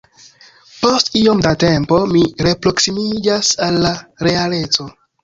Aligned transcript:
Post 0.85 1.11
iom 1.19 1.43
da 1.45 1.51
tempo, 1.63 1.99
mi 2.13 2.21
reproksimiĝas 2.47 3.53
al 3.67 3.79
realeco. 4.31 4.89